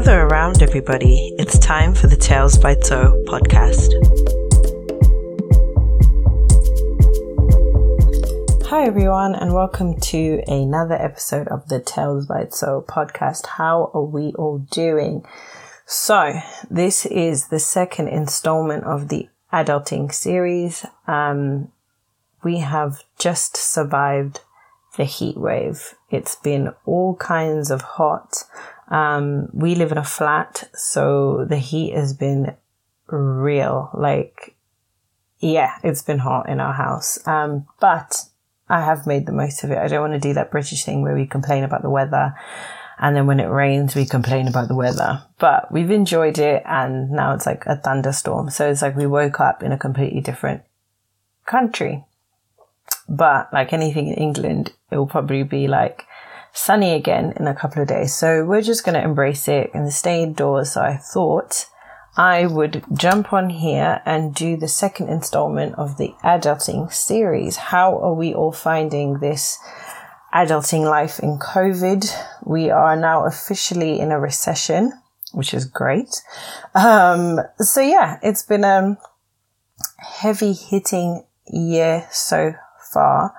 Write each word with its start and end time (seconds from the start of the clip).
Gather 0.00 0.22
around, 0.22 0.62
everybody. 0.62 1.34
It's 1.36 1.58
time 1.58 1.94
for 1.94 2.06
the 2.06 2.16
Tales 2.16 2.56
by 2.56 2.74
Toe 2.74 3.22
podcast. 3.28 3.92
Hi, 8.64 8.86
everyone, 8.86 9.34
and 9.34 9.52
welcome 9.52 10.00
to 10.00 10.42
another 10.46 10.94
episode 10.94 11.48
of 11.48 11.68
the 11.68 11.80
Tales 11.80 12.24
by 12.24 12.44
Toe 12.44 12.82
podcast. 12.88 13.44
How 13.44 13.90
are 13.92 14.02
we 14.02 14.32
all 14.38 14.60
doing? 14.70 15.22
So, 15.84 16.32
this 16.70 17.04
is 17.04 17.48
the 17.48 17.60
second 17.60 18.08
installment 18.08 18.84
of 18.84 19.08
the 19.08 19.28
adulting 19.52 20.14
series. 20.14 20.86
Um, 21.06 21.72
we 22.42 22.60
have 22.60 23.02
just 23.18 23.54
survived 23.54 24.40
the 24.96 25.04
heat 25.04 25.36
wave. 25.36 25.94
It's 26.10 26.34
been 26.36 26.70
all 26.84 27.16
kinds 27.16 27.70
of 27.70 27.82
hot. 27.82 28.44
Um, 28.88 29.48
we 29.52 29.74
live 29.74 29.92
in 29.92 29.98
a 29.98 30.04
flat, 30.04 30.68
so 30.74 31.44
the 31.48 31.58
heat 31.58 31.94
has 31.94 32.12
been 32.12 32.56
real. 33.06 33.90
Like, 33.94 34.56
yeah, 35.38 35.76
it's 35.84 36.02
been 36.02 36.18
hot 36.18 36.48
in 36.48 36.60
our 36.60 36.74
house. 36.74 37.24
Um, 37.26 37.66
but 37.80 38.24
I 38.68 38.80
have 38.80 39.06
made 39.06 39.26
the 39.26 39.32
most 39.32 39.62
of 39.62 39.70
it. 39.70 39.78
I 39.78 39.88
don't 39.88 40.10
want 40.10 40.20
to 40.20 40.28
do 40.28 40.34
that 40.34 40.50
British 40.50 40.84
thing 40.84 41.02
where 41.02 41.14
we 41.14 41.26
complain 41.26 41.64
about 41.64 41.82
the 41.82 41.90
weather 41.90 42.34
and 43.00 43.16
then 43.16 43.26
when 43.26 43.40
it 43.40 43.46
rains, 43.46 43.96
we 43.96 44.04
complain 44.04 44.46
about 44.46 44.68
the 44.68 44.74
weather. 44.74 45.22
But 45.38 45.72
we've 45.72 45.90
enjoyed 45.90 46.38
it 46.38 46.62
and 46.66 47.10
now 47.10 47.32
it's 47.32 47.46
like 47.46 47.64
a 47.64 47.76
thunderstorm. 47.76 48.50
So 48.50 48.70
it's 48.70 48.82
like 48.82 48.94
we 48.94 49.06
woke 49.06 49.40
up 49.40 49.62
in 49.62 49.72
a 49.72 49.78
completely 49.78 50.20
different 50.20 50.62
country. 51.46 52.04
But 53.08 53.52
like 53.52 53.72
anything 53.72 54.08
in 54.08 54.14
England, 54.14 54.72
it 54.90 54.96
will 54.96 55.06
probably 55.06 55.42
be 55.42 55.66
like 55.66 56.06
sunny 56.52 56.94
again 56.94 57.32
in 57.36 57.46
a 57.46 57.54
couple 57.54 57.82
of 57.82 57.88
days. 57.88 58.14
So 58.14 58.44
we're 58.44 58.62
just 58.62 58.84
going 58.84 58.94
to 58.94 59.02
embrace 59.02 59.48
it 59.48 59.70
and 59.74 59.92
stay 59.92 60.22
indoors. 60.22 60.72
So 60.72 60.82
I 60.82 60.96
thought 60.96 61.66
I 62.16 62.46
would 62.46 62.84
jump 62.92 63.32
on 63.32 63.50
here 63.50 64.02
and 64.04 64.34
do 64.34 64.56
the 64.56 64.68
second 64.68 65.08
installment 65.08 65.76
of 65.76 65.96
the 65.96 66.14
adulting 66.24 66.92
series. 66.92 67.56
How 67.56 67.98
are 67.98 68.14
we 68.14 68.34
all 68.34 68.52
finding 68.52 69.18
this 69.18 69.58
adulting 70.34 70.84
life 70.84 71.20
in 71.20 71.38
COVID? 71.38 72.10
We 72.44 72.70
are 72.70 72.96
now 72.96 73.26
officially 73.26 74.00
in 74.00 74.10
a 74.10 74.20
recession, 74.20 74.92
which 75.32 75.54
is 75.54 75.64
great. 75.64 76.22
Um, 76.74 77.40
so 77.58 77.80
yeah, 77.80 78.18
it's 78.22 78.42
been 78.42 78.64
a 78.64 78.98
heavy 79.98 80.52
hitting 80.52 81.24
year 81.46 82.06
so 82.12 82.54
far, 82.92 83.34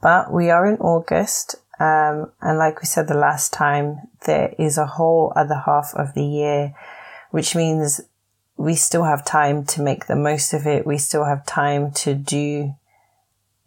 but 0.00 0.32
we 0.32 0.50
are 0.50 0.66
in 0.66 0.76
August. 0.78 1.56
Um, 1.78 2.30
and 2.40 2.58
like 2.58 2.80
we 2.80 2.86
said 2.86 3.08
the 3.08 3.14
last 3.14 3.52
time, 3.52 4.08
there 4.26 4.54
is 4.58 4.76
a 4.76 4.86
whole 4.86 5.32
other 5.34 5.62
half 5.66 5.92
of 5.94 6.14
the 6.14 6.24
year, 6.24 6.74
which 7.30 7.56
means 7.56 8.02
we 8.56 8.74
still 8.74 9.04
have 9.04 9.24
time 9.24 9.64
to 9.64 9.80
make 9.80 10.06
the 10.06 10.16
most 10.16 10.52
of 10.52 10.66
it. 10.66 10.86
We 10.86 10.98
still 10.98 11.24
have 11.24 11.46
time 11.46 11.92
to 11.92 12.14
do 12.14 12.74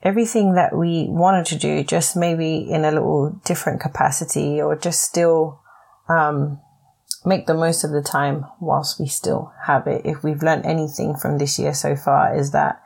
everything 0.03 0.53
that 0.53 0.75
we 0.75 1.07
wanted 1.09 1.45
to 1.47 1.57
do, 1.57 1.83
just 1.83 2.15
maybe 2.15 2.57
in 2.57 2.85
a 2.85 2.91
little 2.91 3.31
different 3.45 3.81
capacity 3.81 4.61
or 4.61 4.75
just 4.75 5.01
still, 5.01 5.61
um, 6.07 6.59
make 7.25 7.47
the 7.47 7.53
most 7.53 7.83
of 7.83 7.91
the 7.91 8.01
time 8.01 8.45
whilst 8.59 8.99
we 8.99 9.07
still 9.07 9.53
have 9.65 9.87
it. 9.87 10.05
If 10.05 10.23
we've 10.23 10.43
learned 10.43 10.65
anything 10.65 11.15
from 11.15 11.37
this 11.37 11.57
year 11.57 11.73
so 11.73 11.95
far 11.95 12.35
is 12.35 12.51
that 12.51 12.81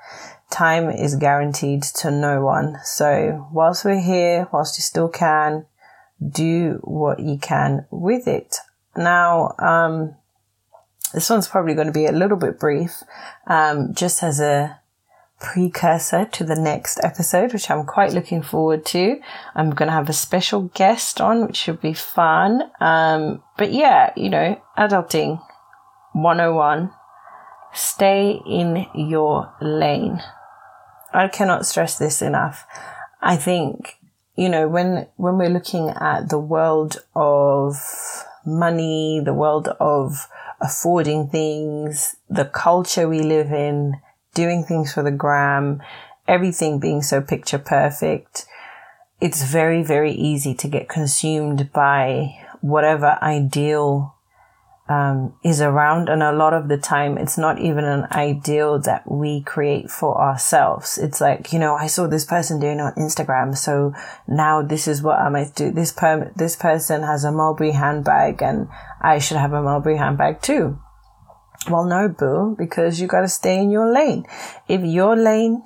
time 0.49 0.89
is 0.89 1.15
guaranteed 1.15 1.83
to 1.83 2.11
no 2.11 2.41
one. 2.41 2.77
So 2.83 3.47
whilst 3.51 3.85
we're 3.85 4.01
here, 4.01 4.47
whilst 4.51 4.77
you 4.77 4.81
still 4.81 5.09
can, 5.09 5.65
do 6.27 6.79
what 6.83 7.19
you 7.19 7.37
can 7.37 7.85
with 7.91 8.27
it. 8.27 8.57
Now, 8.95 9.53
um, 9.59 10.15
this 11.13 11.29
one's 11.29 11.47
probably 11.47 11.75
going 11.75 11.87
to 11.87 11.93
be 11.93 12.05
a 12.05 12.11
little 12.11 12.37
bit 12.37 12.59
brief, 12.59 13.03
um, 13.45 13.93
just 13.93 14.23
as 14.23 14.39
a 14.39 14.79
precursor 15.39 16.25
to 16.25 16.43
the 16.43 16.55
next 16.55 16.99
episode, 17.03 17.53
which 17.53 17.69
I'm 17.69 17.85
quite 17.85 18.13
looking 18.13 18.41
forward 18.41 18.85
to. 18.87 19.19
I'm 19.55 19.69
going 19.69 19.87
to 19.87 19.93
have 19.93 20.09
a 20.09 20.13
special 20.13 20.63
guest 20.73 21.21
on, 21.21 21.45
which 21.45 21.57
should 21.57 21.79
be 21.79 21.93
fun. 21.93 22.63
Um, 22.79 23.43
but 23.57 23.71
yeah, 23.71 24.11
you 24.15 24.29
know, 24.29 24.59
adulting 24.77 25.39
101, 26.13 26.91
stay 27.73 28.41
in 28.45 28.87
your 28.93 29.53
lane. 29.61 30.21
I 31.13 31.27
cannot 31.27 31.65
stress 31.65 31.97
this 31.97 32.21
enough. 32.21 32.65
I 33.21 33.37
think, 33.37 33.97
you 34.35 34.49
know, 34.49 34.67
when, 34.67 35.07
when 35.15 35.37
we're 35.37 35.49
looking 35.49 35.89
at 35.89 36.29
the 36.29 36.39
world 36.39 36.97
of 37.15 37.75
money, 38.45 39.21
the 39.23 39.33
world 39.33 39.69
of 39.79 40.27
affording 40.61 41.29
things, 41.29 42.15
the 42.29 42.45
culture 42.45 43.07
we 43.07 43.21
live 43.21 43.51
in, 43.51 43.95
doing 44.33 44.63
things 44.63 44.93
for 44.93 45.03
the 45.03 45.11
gram, 45.11 45.81
everything 46.27 46.79
being 46.79 47.01
so 47.01 47.21
picture 47.21 47.59
perfect, 47.59 48.45
it's 49.19 49.43
very, 49.43 49.83
very 49.83 50.11
easy 50.11 50.53
to 50.53 50.67
get 50.67 50.89
consumed 50.89 51.71
by 51.73 52.35
whatever 52.61 53.17
ideal 53.21 54.16
um, 54.89 55.33
is 55.43 55.61
around. 55.61 56.09
And 56.09 56.23
a 56.23 56.31
lot 56.31 56.53
of 56.53 56.67
the 56.67 56.77
time, 56.77 57.17
it's 57.17 57.37
not 57.37 57.59
even 57.59 57.85
an 57.85 58.07
ideal 58.11 58.79
that 58.81 59.09
we 59.09 59.41
create 59.41 59.89
for 59.89 60.19
ourselves. 60.19 60.97
It's 60.97 61.21
like, 61.21 61.51
you 61.53 61.59
know, 61.59 61.75
I 61.75 61.87
saw 61.87 62.07
this 62.07 62.25
person 62.25 62.59
doing 62.59 62.79
on 62.79 62.93
Instagram. 62.93 63.57
So 63.57 63.93
now 64.27 64.61
this 64.61 64.87
is 64.87 65.01
what 65.01 65.19
I 65.19 65.29
might 65.29 65.55
do. 65.55 65.71
This 65.71 65.91
per- 65.91 66.31
this 66.35 66.55
person 66.55 67.03
has 67.03 67.23
a 67.23 67.31
Mulberry 67.31 67.71
handbag 67.71 68.41
and 68.41 68.67
I 69.01 69.19
should 69.19 69.37
have 69.37 69.53
a 69.53 69.61
Mulberry 69.61 69.97
handbag 69.97 70.41
too. 70.41 70.79
Well, 71.69 71.85
no, 71.85 72.07
boo, 72.07 72.55
because 72.57 73.01
you 73.01 73.07
got 73.07 73.21
to 73.21 73.27
stay 73.27 73.57
in 73.59 73.71
your 73.71 73.91
lane. 73.91 74.25
If 74.67 74.81
your 74.81 75.17
lane 75.17 75.63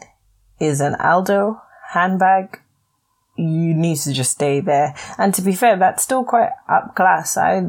is 0.59 0.81
an 0.81 0.95
Aldo 0.95 1.61
handbag, 1.89 2.59
you 3.37 3.73
need 3.73 3.97
to 3.97 4.13
just 4.13 4.31
stay 4.31 4.59
there. 4.59 4.95
And 5.17 5.33
to 5.33 5.41
be 5.41 5.53
fair, 5.53 5.77
that's 5.77 6.03
still 6.03 6.23
quite 6.23 6.49
up 6.69 6.95
class. 6.95 7.37
I 7.37 7.61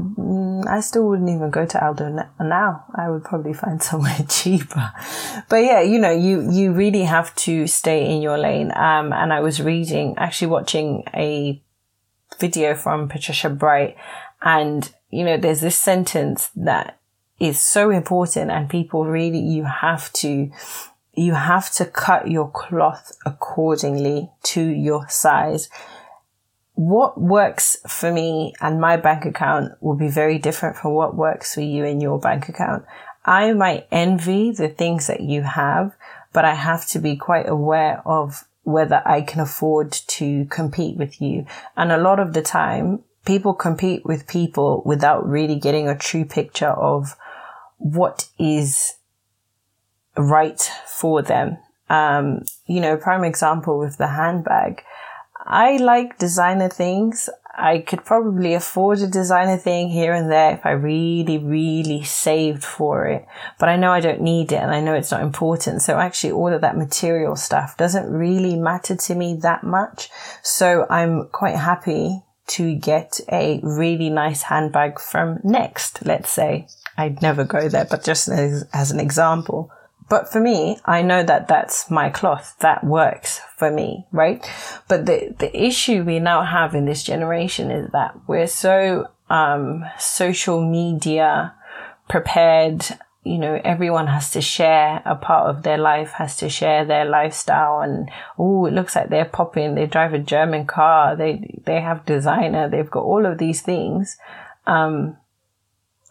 I 0.68 0.80
still 0.80 1.08
wouldn't 1.08 1.28
even 1.28 1.50
go 1.50 1.66
to 1.66 1.84
Aldo 1.84 2.28
now. 2.40 2.84
I 2.94 3.10
would 3.10 3.24
probably 3.24 3.52
find 3.52 3.82
somewhere 3.90 4.18
cheaper. 4.28 4.92
But 5.48 5.56
yeah, 5.58 5.80
you 5.80 5.98
know, 5.98 6.10
you 6.10 6.50
you 6.50 6.72
really 6.72 7.02
have 7.02 7.34
to 7.36 7.66
stay 7.66 8.14
in 8.14 8.22
your 8.22 8.38
lane. 8.38 8.72
Um, 8.74 9.12
and 9.12 9.32
I 9.32 9.40
was 9.40 9.60
reading, 9.60 10.14
actually 10.18 10.48
watching 10.48 11.04
a 11.14 11.62
video 12.38 12.74
from 12.74 13.08
Patricia 13.08 13.50
Bright, 13.50 13.96
and 14.42 14.92
you 15.10 15.24
know, 15.24 15.36
there's 15.36 15.60
this 15.60 15.76
sentence 15.76 16.50
that 16.56 16.98
is 17.38 17.60
so 17.60 17.90
important, 17.90 18.50
and 18.50 18.68
people 18.68 19.04
really 19.04 19.40
you 19.40 19.64
have 19.64 20.12
to 20.14 20.50
you 21.14 21.34
have 21.34 21.70
to 21.72 21.84
cut 21.84 22.30
your 22.30 22.50
cloth 22.50 23.12
accordingly 23.26 24.30
to 24.42 24.62
your 24.62 25.06
size. 25.08 25.68
What 26.74 27.20
works 27.20 27.76
for 27.86 28.10
me 28.12 28.54
and 28.60 28.80
my 28.80 28.96
bank 28.96 29.24
account 29.24 29.72
will 29.80 29.96
be 29.96 30.08
very 30.08 30.38
different 30.38 30.76
from 30.76 30.94
what 30.94 31.14
works 31.14 31.54
for 31.54 31.60
you 31.60 31.84
and 31.84 32.00
your 32.00 32.18
bank 32.18 32.48
account. 32.48 32.84
I 33.24 33.52
might 33.52 33.86
envy 33.92 34.50
the 34.52 34.68
things 34.68 35.06
that 35.06 35.20
you 35.20 35.42
have, 35.42 35.94
but 36.32 36.44
I 36.44 36.54
have 36.54 36.86
to 36.88 36.98
be 36.98 37.16
quite 37.16 37.48
aware 37.48 38.02
of 38.06 38.44
whether 38.64 39.02
I 39.04 39.22
can 39.22 39.40
afford 39.40 39.92
to 39.92 40.46
compete 40.46 40.96
with 40.96 41.20
you. 41.20 41.46
And 41.76 41.92
a 41.92 41.98
lot 41.98 42.18
of 42.18 42.32
the 42.32 42.42
time, 42.42 43.00
people 43.24 43.54
compete 43.54 44.04
with 44.04 44.26
people 44.26 44.82
without 44.84 45.28
really 45.28 45.56
getting 45.56 45.88
a 45.88 45.98
true 45.98 46.24
picture 46.24 46.70
of 46.70 47.16
what 47.78 48.28
is 48.38 48.94
right 50.16 50.60
for 50.86 51.22
them. 51.22 51.58
Um, 51.88 52.44
you 52.66 52.80
know, 52.80 52.96
prime 52.96 53.24
example 53.24 53.78
with 53.78 53.98
the 53.98 54.08
handbag. 54.08 54.82
I 55.44 55.76
like 55.76 56.18
designer 56.18 56.68
things. 56.68 57.28
I 57.54 57.80
could 57.80 58.04
probably 58.04 58.54
afford 58.54 59.00
a 59.00 59.06
designer 59.06 59.58
thing 59.58 59.90
here 59.90 60.14
and 60.14 60.30
there 60.30 60.54
if 60.54 60.64
I 60.64 60.70
really, 60.70 61.36
really 61.36 62.02
saved 62.02 62.64
for 62.64 63.06
it. 63.06 63.26
But 63.58 63.68
I 63.68 63.76
know 63.76 63.92
I 63.92 64.00
don't 64.00 64.22
need 64.22 64.52
it 64.52 64.56
and 64.56 64.70
I 64.70 64.80
know 64.80 64.94
it's 64.94 65.10
not 65.10 65.22
important. 65.22 65.82
So 65.82 65.98
actually 65.98 66.32
all 66.32 66.52
of 66.52 66.62
that 66.62 66.78
material 66.78 67.36
stuff 67.36 67.76
doesn't 67.76 68.10
really 68.10 68.56
matter 68.56 68.96
to 68.96 69.14
me 69.14 69.34
that 69.42 69.64
much. 69.64 70.08
So 70.42 70.86
I'm 70.88 71.28
quite 71.28 71.56
happy 71.56 72.22
to 72.48 72.74
get 72.74 73.20
a 73.30 73.60
really 73.62 74.10
nice 74.10 74.42
handbag 74.42 74.98
from 74.98 75.38
Next, 75.44 76.04
let's 76.06 76.30
say. 76.30 76.68
I'd 76.96 77.22
never 77.22 77.44
go 77.44 77.68
there, 77.68 77.86
but 77.86 78.04
just 78.04 78.28
as, 78.28 78.64
as 78.72 78.90
an 78.90 79.00
example. 79.00 79.70
But 80.08 80.30
for 80.30 80.40
me, 80.40 80.78
I 80.84 81.02
know 81.02 81.22
that 81.22 81.48
that's 81.48 81.90
my 81.90 82.10
cloth. 82.10 82.56
That 82.60 82.84
works 82.84 83.40
for 83.56 83.70
me, 83.70 84.06
right? 84.12 84.44
But 84.88 85.06
the, 85.06 85.34
the 85.38 85.56
issue 85.56 86.02
we 86.02 86.18
now 86.18 86.42
have 86.42 86.74
in 86.74 86.84
this 86.84 87.02
generation 87.02 87.70
is 87.70 87.90
that 87.92 88.14
we're 88.26 88.46
so, 88.46 89.08
um, 89.30 89.84
social 89.98 90.60
media 90.60 91.54
prepared. 92.08 92.84
You 93.24 93.38
know, 93.38 93.60
everyone 93.64 94.08
has 94.08 94.32
to 94.32 94.40
share 94.40 95.00
a 95.04 95.14
part 95.14 95.48
of 95.48 95.62
their 95.62 95.78
life, 95.78 96.10
has 96.12 96.36
to 96.38 96.48
share 96.48 96.84
their 96.84 97.04
lifestyle. 97.04 97.80
And, 97.80 98.10
oh, 98.38 98.66
it 98.66 98.74
looks 98.74 98.96
like 98.96 99.08
they're 99.08 99.24
popping. 99.24 99.74
They 99.74 99.86
drive 99.86 100.12
a 100.12 100.18
German 100.18 100.66
car. 100.66 101.16
They, 101.16 101.60
they 101.64 101.80
have 101.80 102.04
designer. 102.04 102.68
They've 102.68 102.90
got 102.90 103.04
all 103.04 103.24
of 103.24 103.38
these 103.38 103.62
things. 103.62 104.18
Um, 104.66 105.16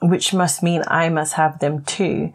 which 0.02 0.34
must 0.34 0.64
mean 0.64 0.84
I 0.88 1.10
must 1.10 1.34
have 1.34 1.60
them 1.60 1.84
too. 1.84 2.34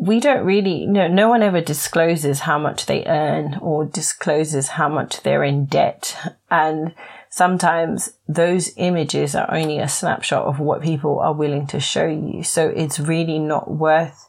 We 0.00 0.20
don't 0.20 0.44
really, 0.44 0.86
know, 0.86 1.08
no 1.08 1.28
one 1.28 1.42
ever 1.42 1.60
discloses 1.60 2.40
how 2.40 2.56
much 2.56 2.86
they 2.86 3.04
earn 3.04 3.58
or 3.60 3.84
discloses 3.84 4.68
how 4.68 4.88
much 4.88 5.22
they're 5.22 5.42
in 5.42 5.64
debt. 5.64 6.16
And 6.50 6.94
sometimes 7.30 8.10
those 8.28 8.70
images 8.76 9.34
are 9.34 9.52
only 9.52 9.78
a 9.78 9.88
snapshot 9.88 10.44
of 10.44 10.60
what 10.60 10.82
people 10.82 11.18
are 11.18 11.34
willing 11.34 11.66
to 11.68 11.80
show 11.80 12.06
you. 12.06 12.44
So 12.44 12.68
it's 12.68 13.00
really 13.00 13.40
not 13.40 13.70
worth 13.70 14.28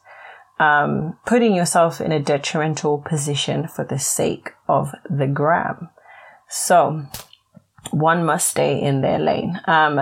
um, 0.58 1.16
putting 1.24 1.54
yourself 1.54 2.00
in 2.00 2.10
a 2.10 2.20
detrimental 2.20 2.98
position 2.98 3.68
for 3.68 3.84
the 3.84 3.98
sake 3.98 4.50
of 4.68 4.92
the 5.08 5.28
gram. 5.28 5.88
So 6.48 7.06
one 7.92 8.24
must 8.24 8.48
stay 8.48 8.80
in 8.80 9.02
their 9.02 9.20
lane. 9.20 9.60
Um, 9.66 10.00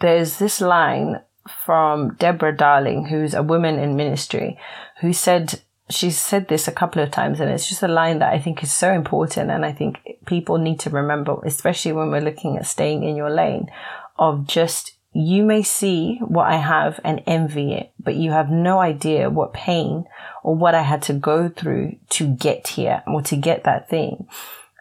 there's 0.00 0.38
this 0.38 0.60
line 0.60 1.20
from 1.64 2.14
Deborah 2.14 2.56
Darling, 2.56 3.06
who's 3.06 3.34
a 3.34 3.42
woman 3.42 3.78
in 3.78 3.96
ministry, 3.96 4.58
who 5.00 5.12
said, 5.12 5.60
she's 5.90 6.18
said 6.18 6.48
this 6.48 6.68
a 6.68 6.72
couple 6.72 7.02
of 7.02 7.10
times, 7.10 7.40
and 7.40 7.50
it's 7.50 7.68
just 7.68 7.82
a 7.82 7.88
line 7.88 8.18
that 8.18 8.32
I 8.32 8.38
think 8.38 8.62
is 8.62 8.72
so 8.72 8.92
important. 8.92 9.50
And 9.50 9.64
I 9.64 9.72
think 9.72 9.98
people 10.26 10.58
need 10.58 10.80
to 10.80 10.90
remember, 10.90 11.36
especially 11.44 11.92
when 11.92 12.10
we're 12.10 12.20
looking 12.20 12.56
at 12.56 12.66
staying 12.66 13.04
in 13.04 13.16
your 13.16 13.30
lane, 13.30 13.68
of 14.18 14.46
just 14.46 14.92
you 15.12 15.42
may 15.42 15.62
see 15.62 16.18
what 16.18 16.46
I 16.46 16.56
have 16.56 17.00
and 17.02 17.22
envy 17.26 17.72
it, 17.72 17.92
but 17.98 18.14
you 18.14 18.30
have 18.30 18.50
no 18.50 18.78
idea 18.78 19.30
what 19.30 19.52
pain 19.52 20.04
or 20.42 20.54
what 20.54 20.74
I 20.74 20.82
had 20.82 21.02
to 21.02 21.12
go 21.12 21.48
through 21.48 21.96
to 22.10 22.28
get 22.28 22.68
here 22.68 23.02
or 23.06 23.22
to 23.22 23.36
get 23.36 23.64
that 23.64 23.88
thing. 23.88 24.28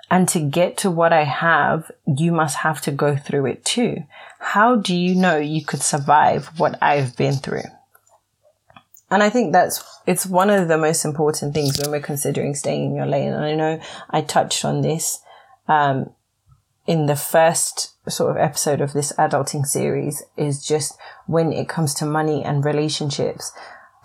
And 0.10 0.30
to 0.30 0.40
get 0.40 0.78
to 0.78 0.92
what 0.92 1.12
I 1.12 1.24
have, 1.24 1.92
you 2.06 2.32
must 2.32 2.58
have 2.58 2.80
to 2.82 2.92
go 2.92 3.16
through 3.16 3.48
it 3.48 3.66
too. 3.66 4.04
How 4.40 4.76
do 4.76 4.96
you 4.96 5.16
know 5.16 5.38
you 5.38 5.64
could 5.64 5.82
survive 5.82 6.48
what 6.60 6.78
I've 6.82 7.16
been 7.16 7.36
through? 7.36 7.64
And 9.10 9.24
I 9.24 9.30
think 9.30 9.54
that's, 9.54 9.84
it's 10.06 10.26
one 10.26 10.50
of 10.50 10.68
the 10.68 10.78
most 10.78 11.06
important 11.06 11.54
things 11.54 11.80
when 11.80 11.92
we're 11.92 12.02
considering 12.02 12.56
staying 12.56 12.92
in 12.92 12.96
your 12.96 13.06
lane. 13.06 13.32
And 13.32 13.46
I 13.46 13.56
know 13.56 13.82
I 14.10 14.22
touched 14.22 14.66
on 14.66 14.82
this, 14.82 15.22
um, 15.68 16.12
in 16.86 17.06
the 17.06 17.16
first 17.16 17.96
sort 18.10 18.32
of 18.32 18.38
episode 18.38 18.80
of 18.80 18.94
this 18.94 19.12
adulting 19.14 19.66
series 19.66 20.24
is 20.38 20.66
just 20.66 20.98
when 21.26 21.52
it 21.52 21.68
comes 21.68 21.94
to 21.96 22.06
money 22.06 22.44
and 22.44 22.64
relationships 22.64 23.52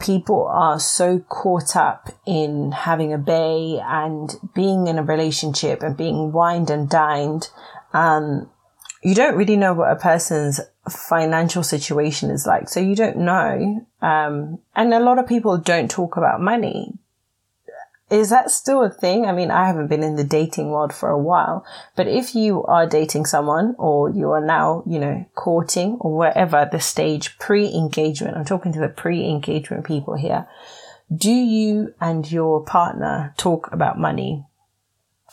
people 0.03 0.47
are 0.49 0.81
so 0.81 1.21
caught 1.21 1.77
up 1.77 2.11
in 2.27 2.73
having 2.73 3.13
a 3.13 3.19
bay 3.19 3.81
and 3.85 4.35
being 4.55 4.87
in 4.87 4.99
a 4.99 5.03
relationship 5.03 5.83
and 5.83 5.97
being 5.97 6.33
wined 6.33 6.71
and 6.71 6.89
dined. 6.91 7.49
Um, 7.93 8.51
you 9.03 9.15
don't 9.15 9.37
really 9.37 9.57
know 9.57 9.75
what 9.75 9.91
a 9.91 9.97
person's 9.97 10.61
financial 10.89 11.63
situation 11.63 12.31
is 12.31 12.47
like. 12.47 12.69
So 12.69 12.81
you 12.81 12.95
don't 12.95 13.19
know. 13.19 13.87
Um, 14.01 14.59
and 14.75 14.95
a 14.95 15.01
lot 15.01 15.19
of 15.19 15.27
people 15.27 15.59
don't 15.59 15.91
talk 15.91 16.17
about 16.17 16.41
money 16.41 16.93
is 18.13 18.29
that 18.29 18.51
still 18.51 18.85
a 18.85 18.91
thing? 18.91 19.25
I 19.25 19.33
mean, 19.33 19.51
I 19.51 19.67
haven't 19.67 19.87
been 19.87 20.03
in 20.03 20.17
the 20.17 20.25
dating 20.25 20.71
world 20.71 20.93
for 20.93 21.09
a 21.09 21.19
while, 21.19 21.65
but 21.97 22.07
if 22.07 22.35
you 22.35 22.63
are 22.65 22.87
dating 22.87 23.25
someone 23.25 23.75
or 23.79 24.11
you 24.11 24.31
are 24.33 24.45
now, 24.45 24.83
you 24.87 24.99
know, 24.99 25.25
courting 25.35 25.97
or 25.99 26.15
wherever 26.15 26.69
the 26.71 26.79
stage 26.79 27.39
pre-engagement, 27.39 28.37
I'm 28.37 28.45
talking 28.45 28.75
to 28.75 28.81
the 28.81 28.91
pre-engagement 28.91 29.87
people 29.87 30.15
here. 30.15 30.47
Do 31.15 31.33
you 31.33 31.95
and 32.03 32.31
your 32.31 32.63
partner 32.63 33.33
talk 33.39 33.73
about 33.73 33.99
money? 33.99 34.45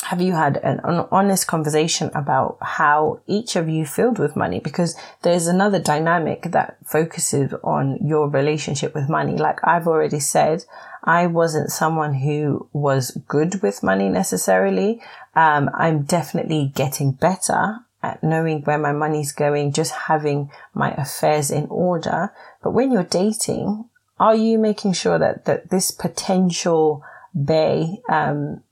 Have 0.04 0.22
you 0.22 0.32
had 0.32 0.58
an, 0.58 0.80
an, 0.84 1.06
honest 1.12 1.46
conversation 1.48 2.10
about 2.16 2.58
how 2.62 3.20
each 3.28 3.56
of 3.56 3.68
you 3.68 3.86
filled 3.86 4.18
with 4.18 4.36
money? 4.36 4.60
Because 4.60 4.96
there's 5.24 5.48
another 5.48 5.78
dynamic 5.78 6.44
that 6.52 6.78
focuses 6.86 7.54
on 7.64 7.98
your 8.02 8.30
relationship 8.30 8.96
with 8.96 9.10
money. 9.10 9.36
Like 9.36 9.60
I've 9.64 9.88
already 9.88 10.20
said, 10.20 10.64
I 11.04 11.28
wasn't 11.28 11.72
someone 11.72 12.14
who 12.14 12.68
was 12.72 13.12
good 13.28 13.62
with 13.62 13.84
money 13.84 14.10
necessarily. 14.10 15.02
Um, 15.36 15.70
I'm 15.74 16.04
definitely 16.04 16.72
getting 16.74 17.12
better 17.12 17.80
at 18.02 18.24
knowing 18.24 18.62
where 18.62 18.78
my 18.78 18.94
money's 18.94 19.34
going, 19.34 19.74
just 19.74 19.92
having 19.92 20.50
my 20.74 20.92
affairs 20.92 21.52
in 21.52 21.68
order. 21.70 22.32
But 22.64 22.72
when 22.72 22.92
you're 22.92 23.04
dating, 23.04 23.90
are 24.20 24.36
you 24.36 24.58
making 24.58 24.94
sure 24.94 25.20
that, 25.20 25.46
that 25.46 25.70
this 25.70 25.92
potential 25.92 27.04
bay, 27.34 28.02
um, 28.10 28.64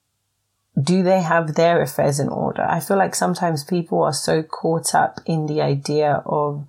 do 0.81 1.01
they 1.03 1.21
have 1.21 1.55
their 1.55 1.81
affairs 1.81 2.19
in 2.19 2.29
order? 2.29 2.61
I 2.61 2.79
feel 2.79 2.97
like 2.97 3.15
sometimes 3.15 3.63
people 3.63 4.03
are 4.03 4.13
so 4.13 4.43
caught 4.43 4.93
up 4.93 5.19
in 5.25 5.47
the 5.47 5.61
idea 5.61 6.21
of, 6.25 6.67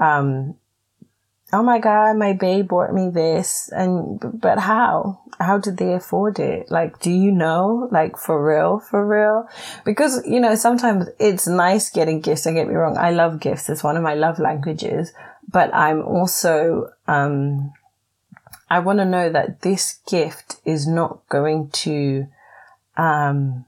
um, 0.00 0.56
oh 1.52 1.62
my 1.62 1.78
God, 1.78 2.16
my 2.16 2.32
babe 2.32 2.68
bought 2.68 2.94
me 2.94 3.10
this. 3.10 3.68
And, 3.72 4.18
but 4.40 4.58
how? 4.58 5.20
How 5.38 5.58
did 5.58 5.76
they 5.76 5.92
afford 5.92 6.38
it? 6.38 6.70
Like, 6.70 7.00
do 7.00 7.10
you 7.10 7.30
know? 7.30 7.88
Like, 7.92 8.16
for 8.16 8.42
real, 8.44 8.78
for 8.78 9.06
real? 9.06 9.46
Because, 9.84 10.26
you 10.26 10.40
know, 10.40 10.54
sometimes 10.54 11.08
it's 11.18 11.46
nice 11.46 11.90
getting 11.90 12.20
gifts. 12.20 12.44
Don't 12.44 12.54
get 12.54 12.68
me 12.68 12.74
wrong. 12.74 12.96
I 12.96 13.10
love 13.10 13.40
gifts. 13.40 13.68
It's 13.68 13.84
one 13.84 13.96
of 13.96 14.02
my 14.02 14.14
love 14.14 14.38
languages, 14.38 15.12
but 15.50 15.74
I'm 15.74 16.02
also, 16.02 16.90
um, 17.06 17.72
I 18.70 18.78
want 18.78 19.00
to 19.00 19.04
know 19.04 19.30
that 19.30 19.60
this 19.60 19.98
gift 20.08 20.56
is 20.64 20.86
not 20.86 21.28
going 21.28 21.68
to, 21.70 22.26
um, 22.96 23.64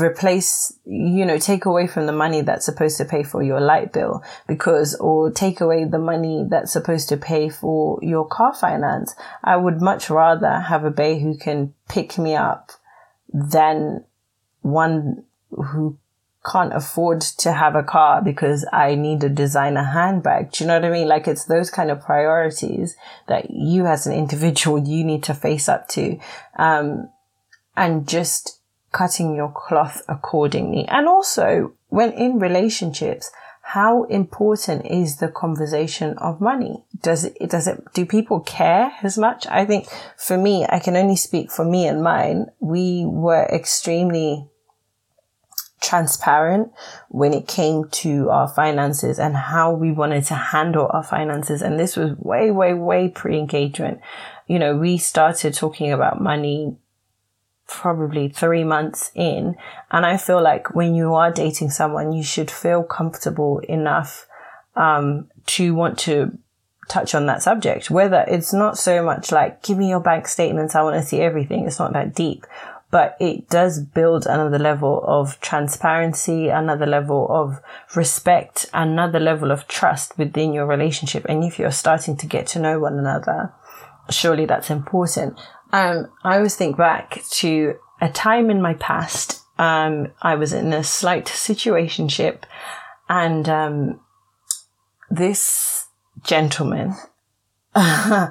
replace, 0.00 0.78
you 0.86 1.26
know, 1.26 1.38
take 1.38 1.66
away 1.66 1.86
from 1.86 2.06
the 2.06 2.12
money 2.12 2.40
that's 2.40 2.64
supposed 2.64 2.96
to 2.96 3.04
pay 3.04 3.22
for 3.22 3.42
your 3.42 3.60
light 3.60 3.92
bill 3.92 4.22
because, 4.46 4.94
or 4.96 5.30
take 5.30 5.60
away 5.60 5.84
the 5.84 5.98
money 5.98 6.46
that's 6.48 6.72
supposed 6.72 7.08
to 7.10 7.16
pay 7.16 7.48
for 7.48 7.98
your 8.02 8.26
car 8.26 8.54
finance. 8.54 9.14
I 9.42 9.56
would 9.56 9.80
much 9.80 10.08
rather 10.08 10.60
have 10.60 10.84
a 10.84 10.90
bay 10.90 11.20
who 11.20 11.36
can 11.36 11.74
pick 11.88 12.16
me 12.16 12.34
up 12.34 12.72
than 13.32 14.04
one 14.62 15.24
who 15.50 15.98
can't 16.50 16.74
afford 16.74 17.20
to 17.22 17.52
have 17.52 17.74
a 17.74 17.82
car 17.82 18.20
because 18.22 18.66
I 18.72 18.94
need 18.94 19.24
a 19.24 19.28
designer 19.28 19.82
handbag. 19.82 20.52
Do 20.52 20.64
you 20.64 20.68
know 20.68 20.74
what 20.74 20.84
I 20.84 20.90
mean? 20.90 21.08
Like 21.08 21.26
it's 21.26 21.46
those 21.46 21.70
kind 21.70 21.90
of 21.90 22.02
priorities 22.02 22.96
that 23.28 23.50
you 23.50 23.86
as 23.86 24.06
an 24.06 24.12
individual, 24.12 24.78
you 24.78 25.04
need 25.04 25.22
to 25.24 25.34
face 25.34 25.68
up 25.68 25.88
to. 25.88 26.18
Um, 26.58 27.08
and 27.76 28.06
just 28.08 28.60
cutting 28.92 29.34
your 29.34 29.50
cloth 29.50 30.02
accordingly. 30.08 30.86
And 30.86 31.08
also 31.08 31.72
when 31.88 32.12
in 32.12 32.38
relationships, 32.38 33.30
how 33.62 34.04
important 34.04 34.84
is 34.86 35.16
the 35.16 35.28
conversation 35.28 36.18
of 36.18 36.40
money? 36.40 36.84
Does 37.00 37.24
it, 37.24 37.50
does 37.50 37.66
it, 37.66 37.82
do 37.94 38.04
people 38.04 38.40
care 38.40 38.92
as 39.02 39.16
much? 39.16 39.46
I 39.46 39.64
think 39.64 39.88
for 40.18 40.36
me, 40.36 40.66
I 40.68 40.78
can 40.78 40.96
only 40.96 41.16
speak 41.16 41.50
for 41.50 41.64
me 41.64 41.86
and 41.86 42.02
mine. 42.02 42.46
We 42.60 43.04
were 43.06 43.44
extremely 43.46 44.48
transparent 45.80 46.72
when 47.08 47.32
it 47.32 47.48
came 47.48 47.88
to 47.90 48.28
our 48.30 48.48
finances 48.48 49.18
and 49.18 49.36
how 49.36 49.72
we 49.72 49.92
wanted 49.92 50.24
to 50.26 50.34
handle 50.34 50.90
our 50.92 51.02
finances. 51.02 51.62
And 51.62 51.78
this 51.78 51.96
was 51.96 52.16
way, 52.18 52.50
way, 52.50 52.74
way 52.74 53.08
pre 53.08 53.38
engagement. 53.38 54.00
You 54.46 54.58
know, 54.58 54.76
we 54.76 54.98
started 54.98 55.54
talking 55.54 55.90
about 55.90 56.20
money 56.20 56.76
probably 57.66 58.28
three 58.28 58.64
months 58.64 59.10
in. 59.14 59.56
And 59.90 60.04
I 60.04 60.16
feel 60.16 60.42
like 60.42 60.74
when 60.74 60.94
you 60.94 61.14
are 61.14 61.30
dating 61.30 61.70
someone, 61.70 62.12
you 62.12 62.22
should 62.22 62.50
feel 62.50 62.82
comfortable 62.82 63.58
enough, 63.60 64.26
um, 64.76 65.28
to 65.46 65.74
want 65.74 65.98
to 66.00 66.36
touch 66.88 67.14
on 67.14 67.26
that 67.26 67.42
subject. 67.42 67.90
Whether 67.90 68.24
it's 68.28 68.52
not 68.52 68.76
so 68.76 69.02
much 69.02 69.32
like, 69.32 69.62
give 69.62 69.78
me 69.78 69.88
your 69.88 70.00
bank 70.00 70.28
statements. 70.28 70.74
I 70.74 70.82
want 70.82 71.00
to 71.00 71.06
see 71.06 71.20
everything. 71.20 71.66
It's 71.66 71.78
not 71.78 71.92
that 71.94 72.14
deep, 72.14 72.46
but 72.90 73.16
it 73.18 73.48
does 73.48 73.80
build 73.80 74.26
another 74.26 74.58
level 74.58 75.02
of 75.06 75.40
transparency, 75.40 76.48
another 76.48 76.86
level 76.86 77.26
of 77.30 77.60
respect, 77.96 78.66
another 78.72 79.18
level 79.18 79.50
of 79.50 79.66
trust 79.66 80.16
within 80.18 80.52
your 80.52 80.66
relationship. 80.66 81.24
And 81.28 81.42
if 81.42 81.58
you're 81.58 81.72
starting 81.72 82.16
to 82.18 82.26
get 82.26 82.46
to 82.48 82.58
know 82.58 82.78
one 82.78 82.98
another, 82.98 83.52
surely 84.10 84.46
that's 84.46 84.70
important. 84.70 85.38
Um, 85.72 86.08
I 86.22 86.36
always 86.36 86.56
think 86.56 86.76
back 86.76 87.22
to 87.32 87.74
a 88.00 88.08
time 88.08 88.50
in 88.50 88.62
my 88.62 88.74
past. 88.74 89.42
Um, 89.58 90.08
I 90.22 90.34
was 90.34 90.52
in 90.52 90.72
a 90.72 90.84
slight 90.84 91.26
situationship 91.26 92.42
and, 93.08 93.48
um, 93.48 94.00
this 95.10 95.86
gentleman 96.22 96.94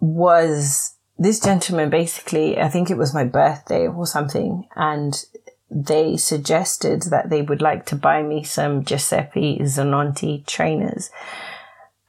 was, 0.00 0.94
this 1.18 1.40
gentleman 1.40 1.90
basically, 1.90 2.60
I 2.60 2.68
think 2.68 2.90
it 2.90 2.96
was 2.96 3.14
my 3.14 3.24
birthday 3.24 3.88
or 3.88 4.06
something, 4.06 4.68
and 4.76 5.24
they 5.70 6.16
suggested 6.16 7.02
that 7.10 7.30
they 7.30 7.42
would 7.42 7.60
like 7.60 7.86
to 7.86 7.96
buy 7.96 8.22
me 8.22 8.42
some 8.42 8.84
Giuseppe 8.84 9.58
Zanotti 9.60 10.46
trainers. 10.46 11.10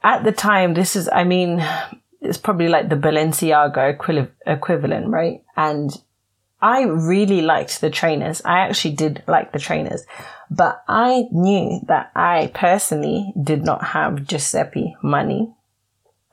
At 0.02 0.24
the 0.24 0.32
time, 0.32 0.74
this 0.74 0.96
is, 0.96 1.08
I 1.12 1.24
mean, 1.24 1.62
it's 2.20 2.38
probably 2.38 2.68
like 2.68 2.88
the 2.88 2.96
Balenciaga 2.96 3.94
equi- 3.94 4.30
equivalent, 4.46 5.08
right? 5.08 5.42
And 5.56 5.90
I 6.60 6.82
really 6.82 7.40
liked 7.40 7.80
the 7.80 7.90
trainers. 7.90 8.42
I 8.44 8.60
actually 8.60 8.94
did 8.94 9.22
like 9.26 9.52
the 9.52 9.58
trainers, 9.58 10.04
but 10.50 10.82
I 10.86 11.26
knew 11.32 11.80
that 11.88 12.12
I 12.14 12.50
personally 12.52 13.32
did 13.42 13.64
not 13.64 13.82
have 13.82 14.26
Giuseppe 14.26 14.96
money, 15.02 15.54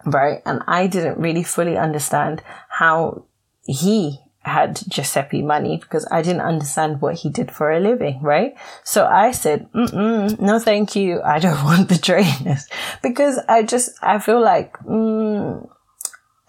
right? 0.06 0.41
And 0.46 0.62
I 0.67 0.88
didn't 0.88 1.20
really 1.20 1.44
fully 1.44 1.77
understand 1.77 2.44
how 2.67 3.25
he 3.65 4.20
had 4.41 4.82
Giuseppe 4.88 5.41
money 5.41 5.77
because 5.77 6.08
I 6.12 6.22
didn't 6.22 6.41
understand 6.41 7.01
what 7.01 7.15
he 7.15 7.29
did 7.29 7.51
for 7.51 7.72
a 7.72 7.79
living, 7.79 8.22
right? 8.22 8.56
So 8.84 9.06
I 9.06 9.32
said, 9.32 9.67
no, 9.74 10.60
thank 10.60 10.96
you. 10.96 11.22
I 11.22 11.39
don't 11.39 11.63
want 11.63 11.89
the 11.89 11.98
trainers 11.98 12.67
because 13.01 13.39
I 13.48 13.63
just, 13.63 13.91
I 14.01 14.20
feel 14.20 14.41
like, 14.41 14.74
mm, 14.79 15.70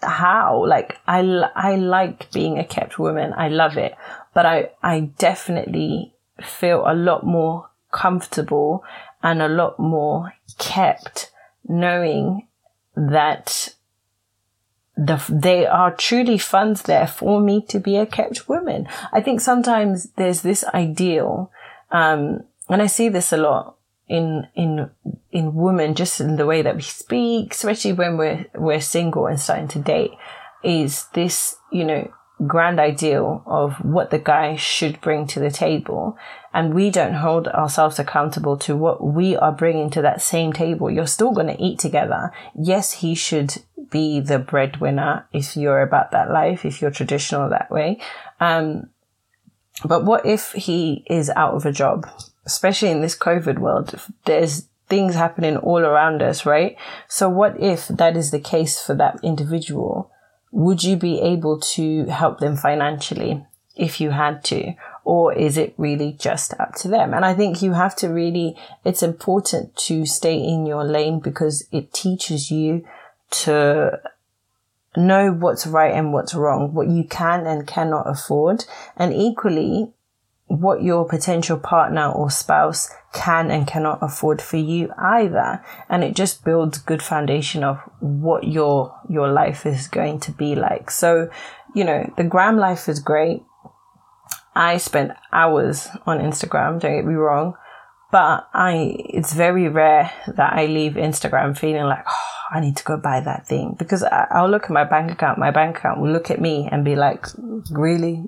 how? 0.01 0.65
Like, 0.65 0.97
I, 1.07 1.19
I 1.55 1.75
like 1.75 2.31
being 2.31 2.57
a 2.57 2.65
kept 2.65 2.99
woman. 2.99 3.33
I 3.35 3.49
love 3.49 3.77
it. 3.77 3.95
But 4.33 4.45
I, 4.45 4.69
I 4.81 5.11
definitely 5.17 6.13
feel 6.41 6.83
a 6.85 6.93
lot 6.93 7.25
more 7.25 7.69
comfortable 7.91 8.83
and 9.21 9.41
a 9.41 9.49
lot 9.49 9.79
more 9.79 10.33
kept 10.57 11.31
knowing 11.67 12.47
that 12.95 13.75
the, 14.95 15.23
they 15.29 15.65
are 15.65 15.95
truly 15.95 16.37
funds 16.37 16.83
there 16.83 17.07
for 17.07 17.39
me 17.39 17.65
to 17.69 17.79
be 17.79 17.97
a 17.97 18.05
kept 18.05 18.49
woman. 18.49 18.87
I 19.11 19.21
think 19.21 19.41
sometimes 19.41 20.09
there's 20.17 20.41
this 20.41 20.63
ideal, 20.73 21.51
um, 21.91 22.43
and 22.67 22.81
I 22.81 22.87
see 22.87 23.09
this 23.09 23.31
a 23.31 23.37
lot 23.37 23.77
in, 24.09 24.47
in, 24.55 24.89
in 25.31 25.53
women, 25.53 25.95
just 25.95 26.19
in 26.19 26.35
the 26.35 26.45
way 26.45 26.61
that 26.61 26.75
we 26.75 26.81
speak, 26.81 27.53
especially 27.53 27.93
when 27.93 28.17
we're, 28.17 28.45
we're 28.55 28.81
single 28.81 29.27
and 29.27 29.39
starting 29.39 29.67
to 29.69 29.79
date, 29.79 30.11
is 30.63 31.05
this, 31.13 31.55
you 31.71 31.85
know, 31.85 32.11
grand 32.47 32.79
ideal 32.79 33.43
of 33.45 33.75
what 33.83 34.11
the 34.11 34.19
guy 34.19 34.55
should 34.55 34.99
bring 35.01 35.27
to 35.27 35.39
the 35.39 35.51
table. 35.51 36.17
And 36.53 36.73
we 36.73 36.89
don't 36.89 37.13
hold 37.13 37.47
ourselves 37.49 37.99
accountable 37.99 38.57
to 38.57 38.75
what 38.75 39.03
we 39.03 39.35
are 39.35 39.51
bringing 39.51 39.89
to 39.91 40.01
that 40.01 40.21
same 40.21 40.51
table. 40.53 40.89
You're 40.89 41.05
still 41.05 41.31
going 41.31 41.47
to 41.47 41.61
eat 41.61 41.79
together. 41.79 42.31
Yes, 42.59 42.93
he 42.93 43.13
should 43.13 43.57
be 43.91 44.19
the 44.19 44.39
breadwinner 44.39 45.27
if 45.31 45.55
you're 45.55 45.81
about 45.81 46.11
that 46.11 46.31
life, 46.31 46.65
if 46.65 46.81
you're 46.81 46.91
traditional 46.91 47.49
that 47.49 47.69
way. 47.69 47.99
Um, 48.39 48.89
but 49.85 50.05
what 50.05 50.25
if 50.25 50.51
he 50.53 51.05
is 51.09 51.29
out 51.29 51.53
of 51.53 51.65
a 51.65 51.71
job? 51.71 52.09
Especially 52.45 52.89
in 52.89 53.01
this 53.01 53.17
COVID 53.17 53.59
world, 53.59 53.99
there's 54.25 54.67
things 54.87 55.15
happening 55.15 55.57
all 55.57 55.79
around 55.79 56.21
us, 56.21 56.45
right? 56.45 56.75
So 57.07 57.29
what 57.29 57.59
if 57.59 57.87
that 57.87 58.17
is 58.17 58.31
the 58.31 58.39
case 58.39 58.81
for 58.81 58.95
that 58.95 59.19
individual? 59.23 60.11
Would 60.51 60.83
you 60.83 60.97
be 60.97 61.21
able 61.21 61.59
to 61.59 62.05
help 62.05 62.39
them 62.39 62.57
financially 62.57 63.45
if 63.75 64.01
you 64.01 64.09
had 64.11 64.43
to? 64.45 64.73
Or 65.05 65.33
is 65.33 65.57
it 65.57 65.73
really 65.77 66.13
just 66.13 66.53
up 66.59 66.75
to 66.75 66.87
them? 66.87 67.13
And 67.13 67.23
I 67.23 67.33
think 67.33 67.61
you 67.61 67.73
have 67.73 67.95
to 67.97 68.09
really, 68.09 68.55
it's 68.83 69.03
important 69.03 69.75
to 69.87 70.05
stay 70.05 70.35
in 70.35 70.65
your 70.65 70.83
lane 70.83 71.19
because 71.19 71.67
it 71.71 71.93
teaches 71.93 72.51
you 72.51 72.85
to 73.31 73.99
know 74.97 75.31
what's 75.31 75.67
right 75.67 75.93
and 75.93 76.11
what's 76.13 76.33
wrong, 76.33 76.73
what 76.73 76.89
you 76.89 77.03
can 77.03 77.45
and 77.45 77.67
cannot 77.67 78.09
afford. 78.09 78.65
And 78.97 79.13
equally, 79.13 79.93
what 80.49 80.81
your 80.81 81.07
potential 81.07 81.57
partner 81.57 82.11
or 82.11 82.29
spouse 82.29 82.89
can 83.13 83.51
and 83.51 83.67
cannot 83.67 83.99
afford 84.01 84.41
for 84.41 84.57
you 84.57 84.91
either. 84.97 85.63
And 85.87 86.03
it 86.03 86.15
just 86.15 86.43
builds 86.43 86.79
good 86.79 87.03
foundation 87.03 87.63
of 87.63 87.79
what 87.99 88.45
your, 88.45 88.99
your 89.07 89.31
life 89.31 89.67
is 89.67 89.87
going 89.87 90.19
to 90.21 90.31
be 90.31 90.55
like. 90.55 90.89
So, 90.89 91.29
you 91.75 91.83
know, 91.83 92.11
the 92.17 92.23
gram 92.23 92.57
life 92.57 92.89
is 92.89 92.99
great. 92.99 93.43
I 94.55 94.77
spend 94.77 95.13
hours 95.31 95.87
on 96.07 96.17
Instagram, 96.17 96.79
don't 96.79 96.95
get 96.95 97.05
me 97.05 97.13
wrong, 97.13 97.53
but 98.11 98.49
I, 98.51 98.95
it's 98.97 99.33
very 99.33 99.69
rare 99.69 100.11
that 100.27 100.53
I 100.53 100.65
leave 100.65 100.93
Instagram 100.93 101.55
feeling 101.55 101.83
like, 101.83 102.03
oh, 102.09 102.38
I 102.51 102.59
need 102.59 102.77
to 102.77 102.83
go 102.83 102.97
buy 102.97 103.19
that 103.19 103.47
thing 103.47 103.75
because 103.77 104.03
I, 104.03 104.41
will 104.41 104.49
look 104.49 104.65
at 104.65 104.71
my 104.71 104.83
bank 104.83 105.11
account. 105.11 105.37
My 105.37 105.51
bank 105.51 105.77
account 105.77 106.01
will 106.01 106.11
look 106.11 106.31
at 106.31 106.41
me 106.41 106.67
and 106.71 106.83
be 106.83 106.95
like, 106.95 107.27
really? 107.69 108.23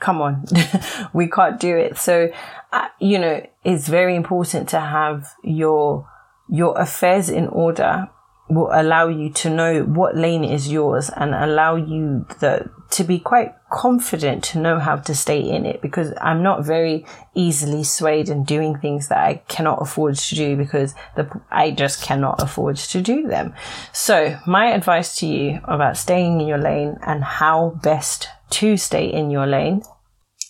Come 0.00 0.20
on. 0.20 0.44
we 1.12 1.28
can't 1.28 1.60
do 1.60 1.76
it. 1.76 1.96
So, 1.96 2.30
uh, 2.72 2.88
you 2.98 3.18
know, 3.18 3.46
it's 3.62 3.86
very 3.86 4.16
important 4.16 4.68
to 4.70 4.80
have 4.80 5.32
your, 5.44 6.08
your 6.48 6.76
affairs 6.78 7.28
in 7.28 7.46
order 7.48 8.08
will 8.48 8.68
allow 8.72 9.08
you 9.08 9.30
to 9.30 9.48
know 9.48 9.82
what 9.82 10.16
lane 10.16 10.44
is 10.44 10.70
yours 10.70 11.10
and 11.16 11.34
allow 11.34 11.76
you 11.76 12.26
the 12.40 12.70
to 12.90 13.02
be 13.02 13.18
quite 13.18 13.54
confident 13.72 14.44
to 14.44 14.58
know 14.58 14.78
how 14.78 14.96
to 14.96 15.14
stay 15.14 15.40
in 15.40 15.66
it 15.66 15.82
because 15.82 16.12
I'm 16.20 16.42
not 16.42 16.64
very 16.64 17.04
easily 17.34 17.82
swayed 17.82 18.28
in 18.28 18.44
doing 18.44 18.78
things 18.78 19.08
that 19.08 19.18
I 19.18 19.42
cannot 19.48 19.82
afford 19.82 20.14
to 20.16 20.34
do 20.34 20.56
because 20.56 20.94
the, 21.16 21.28
I 21.50 21.72
just 21.72 22.02
cannot 22.02 22.40
afford 22.40 22.76
to 22.76 23.02
do 23.02 23.26
them. 23.26 23.54
So 23.92 24.38
my 24.46 24.66
advice 24.66 25.16
to 25.16 25.26
you 25.26 25.60
about 25.64 25.96
staying 25.96 26.40
in 26.40 26.46
your 26.46 26.58
lane 26.58 26.98
and 27.04 27.24
how 27.24 27.80
best 27.82 28.28
to 28.50 28.76
stay 28.76 29.06
in 29.06 29.30
your 29.30 29.46
lane 29.46 29.82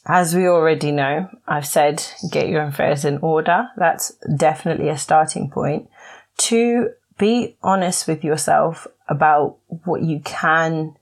as 0.06 0.34
we 0.34 0.46
already 0.46 0.92
know, 0.92 1.28
I've 1.48 1.66
said 1.66 2.04
get 2.30 2.48
your 2.48 2.62
affairs 2.64 3.04
in 3.04 3.18
order. 3.18 3.68
That's 3.76 4.12
definitely 4.36 4.88
a 4.88 4.98
starting 4.98 5.50
point. 5.50 5.88
Two, 6.36 6.90
be 7.18 7.56
honest 7.62 8.08
with 8.08 8.24
yourself 8.24 8.86
about 9.08 9.56
what 9.84 10.02
you 10.02 10.20
can 10.24 10.96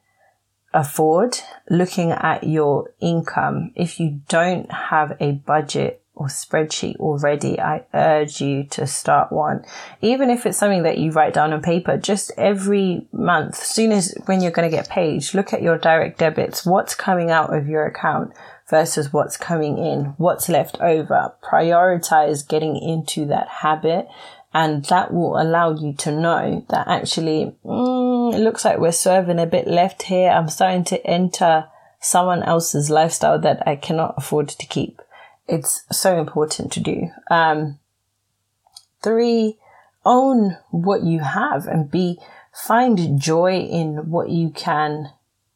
afford, 0.75 1.38
looking 1.69 2.12
at 2.12 2.45
your 2.45 2.92
income. 3.00 3.73
If 3.75 4.00
you 4.00 4.21
don't 4.28 4.71
have 4.71 5.16
a 5.21 5.33
budget 5.33 6.02
or 6.14 6.26
spreadsheet 6.26 6.97
already, 6.97 7.59
I 7.59 7.85
urge 7.95 8.40
you 8.40 8.64
to 8.64 8.87
start 8.87 9.33
one. 9.33 9.64
Even 10.00 10.31
if 10.31 10.45
it's 10.45 10.59
something 10.59 10.83
that 10.83 10.99
you 10.99 11.11
write 11.11 11.35
down 11.35 11.52
on 11.52 11.62
paper, 11.62 11.97
just 11.97 12.33
every 12.37 13.07
month, 13.12 13.57
soon 13.57 13.92
as 13.92 14.14
when 14.26 14.40
you're 14.40 14.50
going 14.50 14.71
to 14.71 14.76
get 14.76 14.88
paid, 14.88 15.23
look 15.35 15.52
at 15.52 15.62
your 15.62 15.78
direct 15.78 16.19
debits, 16.19 16.66
what's 16.66 16.95
coming 16.95 17.31
out 17.31 17.54
of 17.54 17.69
your 17.69 17.87
account 17.87 18.33
versus 18.69 19.12
what's 19.12 19.37
coming 19.37 19.78
in, 19.78 20.14
what's 20.16 20.49
left 20.49 20.78
over. 20.81 21.35
Prioritize 21.42 22.47
getting 22.47 22.76
into 22.76 23.26
that 23.26 23.49
habit 23.49 24.07
and 24.54 24.85
that 24.87 25.12
will 25.12 25.40
allow 25.40 25.75
you 25.75 25.94
to 25.94 26.12
know 26.12 26.64
that 26.68 26.87
actually, 26.87 27.54
mm, 27.64 28.35
it 28.35 28.38
looks 28.38 28.64
like 28.64 28.78
we're 28.78 28.92
serving 28.92 29.38
a 29.38 29.47
bit 29.47 29.66
left 29.66 30.02
here. 30.02 30.30
I'm 30.30 30.49
starting 30.49 30.85
to 30.85 31.06
enter 31.06 31.66
someone 32.00 32.42
else's 32.42 32.90
lifestyle 32.90 33.38
that 33.38 33.66
I 33.66 33.76
cannot 33.76 34.14
afford 34.18 34.49
to 34.49 34.66
keep. 34.66 35.00
It's 35.49 35.85
so 35.90 36.18
important 36.18 36.73
to 36.73 36.80
do. 36.80 37.09
Um, 37.30 37.78
three, 39.02 39.59
own 40.04 40.59
what 40.71 41.02
you 41.02 41.21
have 41.21 41.66
and 41.66 41.90
be, 41.90 42.18
find 42.52 43.21
joy 43.21 43.61
in 43.61 44.11
what 44.11 44.28
you 44.28 44.50
can, 44.50 45.12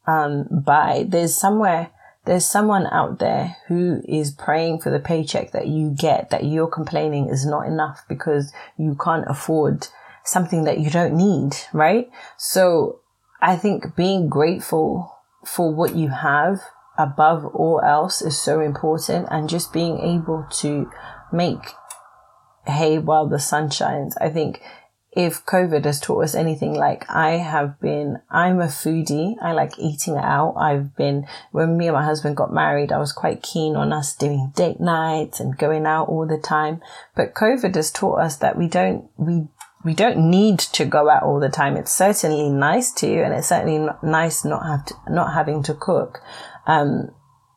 um, 0.07 0.47
buy. 0.65 1.05
There's 1.07 1.35
somewhere 1.35 1.91
there's 2.27 2.45
someone 2.45 2.85
out 2.87 3.19
there 3.19 3.55
who 3.67 4.01
is 4.07 4.31
praying 4.31 4.79
for 4.79 4.91
the 4.91 4.99
paycheck 4.99 5.51
that 5.51 5.67
you 5.67 5.95
get 5.97 6.29
that 6.29 6.43
you're 6.43 6.67
complaining 6.67 7.29
is 7.29 7.45
not 7.45 7.65
enough 7.65 8.03
because 8.07 8.53
you 8.77 8.95
can't 9.03 9.25
afford 9.27 9.87
something 10.23 10.65
that 10.65 10.79
you 10.79 10.89
don't 10.89 11.15
need, 11.15 11.55
right? 11.73 12.09
So 12.37 12.99
I 13.41 13.55
think 13.55 13.95
being 13.95 14.27
grateful 14.27 15.15
for 15.45 15.73
what 15.73 15.95
you 15.95 16.09
have 16.09 16.59
above 16.97 17.45
all 17.45 17.79
else 17.81 18.21
is 18.21 18.37
so 18.39 18.59
important 18.59 19.27
and 19.31 19.49
just 19.49 19.71
being 19.71 19.99
able 19.99 20.45
to 20.51 20.91
make 21.31 21.75
hay 22.65 22.99
while 22.99 23.27
the 23.27 23.39
sun 23.39 23.69
shines. 23.69 24.17
I 24.17 24.29
think 24.29 24.61
if 25.13 25.45
COVID 25.45 25.85
has 25.85 25.99
taught 25.99 26.25
us 26.25 26.35
anything, 26.35 26.73
like 26.73 27.09
I 27.09 27.37
have 27.37 27.79
been, 27.79 28.19
I'm 28.29 28.59
a 28.59 28.65
foodie. 28.65 29.35
I 29.41 29.51
like 29.53 29.79
eating 29.79 30.15
out. 30.17 30.55
I've 30.57 30.95
been, 30.95 31.25
when 31.51 31.77
me 31.77 31.87
and 31.87 31.95
my 31.95 32.03
husband 32.03 32.37
got 32.37 32.53
married, 32.53 32.91
I 32.91 32.99
was 32.99 33.13
quite 33.13 33.41
keen 33.41 33.75
on 33.75 33.93
us 33.93 34.15
doing 34.15 34.51
date 34.55 34.79
nights 34.79 35.39
and 35.39 35.57
going 35.57 35.85
out 35.85 36.09
all 36.09 36.27
the 36.27 36.37
time. 36.37 36.81
But 37.15 37.33
COVID 37.33 37.75
has 37.75 37.89
taught 37.89 38.19
us 38.19 38.37
that 38.37 38.57
we 38.57 38.67
don't, 38.67 39.09
we, 39.17 39.47
we 39.83 39.93
don't 39.93 40.29
need 40.29 40.59
to 40.59 40.85
go 40.85 41.09
out 41.09 41.23
all 41.23 41.39
the 41.39 41.49
time. 41.49 41.77
It's 41.77 41.93
certainly 41.93 42.49
nice 42.49 42.91
to, 42.93 43.07
and 43.07 43.33
it's 43.33 43.47
certainly 43.47 43.89
nice 44.03 44.43
not 44.43 44.65
have 44.67 44.85
to, 44.85 44.93
not 45.09 45.33
having 45.33 45.63
to 45.63 45.73
cook. 45.73 46.21
Um, 46.67 47.09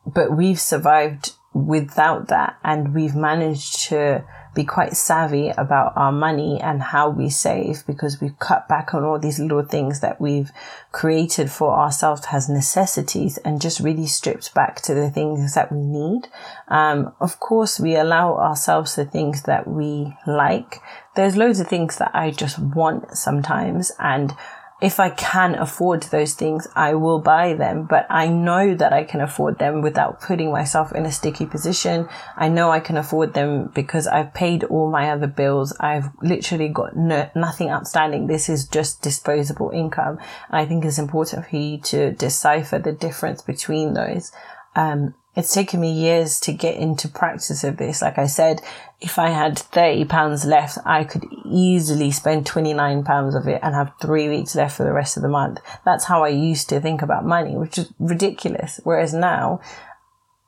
but 0.05 0.35
we've 0.35 0.59
survived 0.59 1.33
without 1.53 2.29
that 2.29 2.57
and 2.63 2.95
we've 2.95 3.15
managed 3.15 3.83
to, 3.89 4.23
be 4.53 4.65
quite 4.65 4.97
savvy 4.97 5.49
about 5.49 5.93
our 5.95 6.11
money 6.11 6.59
and 6.59 6.81
how 6.81 7.09
we 7.09 7.29
save 7.29 7.85
because 7.87 8.19
we've 8.19 8.37
cut 8.39 8.67
back 8.67 8.93
on 8.93 9.03
all 9.03 9.17
these 9.17 9.39
little 9.39 9.63
things 9.63 10.01
that 10.01 10.19
we've 10.19 10.51
created 10.91 11.49
for 11.49 11.77
ourselves 11.77 12.27
as 12.31 12.49
necessities 12.49 13.37
and 13.39 13.61
just 13.61 13.79
really 13.79 14.05
stripped 14.05 14.53
back 14.53 14.81
to 14.81 14.93
the 14.93 15.09
things 15.09 15.53
that 15.55 15.71
we 15.71 15.79
need. 15.79 16.27
Um, 16.67 17.13
of 17.21 17.39
course, 17.39 17.79
we 17.79 17.95
allow 17.95 18.35
ourselves 18.35 18.95
the 18.95 19.05
things 19.05 19.43
that 19.43 19.67
we 19.67 20.17
like. 20.27 20.81
There's 21.15 21.37
loads 21.37 21.61
of 21.61 21.67
things 21.67 21.97
that 21.97 22.11
I 22.13 22.31
just 22.31 22.59
want 22.59 23.17
sometimes 23.17 23.91
and 23.99 24.35
if 24.81 24.99
I 24.99 25.11
can 25.11 25.53
afford 25.53 26.03
those 26.03 26.33
things, 26.33 26.67
I 26.75 26.95
will 26.95 27.19
buy 27.19 27.53
them, 27.53 27.85
but 27.85 28.07
I 28.09 28.27
know 28.27 28.73
that 28.73 28.91
I 28.91 29.03
can 29.03 29.21
afford 29.21 29.59
them 29.59 29.83
without 29.83 30.21
putting 30.21 30.51
myself 30.51 30.91
in 30.91 31.05
a 31.05 31.11
sticky 31.11 31.45
position. 31.45 32.09
I 32.35 32.49
know 32.49 32.71
I 32.71 32.79
can 32.79 32.97
afford 32.97 33.35
them 33.35 33.67
because 33.75 34.07
I've 34.07 34.33
paid 34.33 34.63
all 34.63 34.89
my 34.89 35.11
other 35.11 35.27
bills. 35.27 35.71
I've 35.79 36.09
literally 36.23 36.67
got 36.67 36.95
no, 36.95 37.29
nothing 37.35 37.69
outstanding. 37.69 38.25
This 38.25 38.49
is 38.49 38.67
just 38.67 39.03
disposable 39.03 39.69
income. 39.69 40.17
And 40.49 40.57
I 40.59 40.65
think 40.65 40.83
it's 40.83 40.97
important 40.97 41.45
for 41.47 41.55
you 41.55 41.77
to 41.81 42.13
decipher 42.13 42.79
the 42.79 42.91
difference 42.91 43.43
between 43.43 43.93
those. 43.93 44.31
Um, 44.75 45.13
it's 45.35 45.53
taken 45.53 45.79
me 45.79 45.91
years 45.91 46.39
to 46.41 46.51
get 46.51 46.75
into 46.75 47.07
practice 47.07 47.63
of 47.63 47.77
this. 47.77 48.01
Like 48.01 48.17
I 48.17 48.25
said, 48.25 48.61
if 48.99 49.17
I 49.17 49.29
had 49.29 49.57
30 49.57 50.05
pounds 50.05 50.45
left, 50.45 50.77
I 50.85 51.05
could 51.05 51.25
easily 51.45 52.11
spend 52.11 52.45
29 52.45 53.03
pounds 53.03 53.35
of 53.35 53.47
it 53.47 53.59
and 53.63 53.73
have 53.73 53.93
three 54.01 54.27
weeks 54.27 54.55
left 54.55 54.75
for 54.75 54.83
the 54.83 54.91
rest 54.91 55.15
of 55.15 55.23
the 55.23 55.29
month. 55.29 55.59
That's 55.85 56.05
how 56.05 56.23
I 56.23 56.29
used 56.29 56.67
to 56.69 56.81
think 56.81 57.01
about 57.01 57.25
money, 57.25 57.55
which 57.55 57.77
is 57.77 57.91
ridiculous. 57.97 58.81
Whereas 58.83 59.13
now, 59.13 59.61